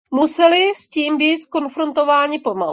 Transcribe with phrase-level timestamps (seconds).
[0.09, 2.69] Museli s tím být konfrontováni pomalu.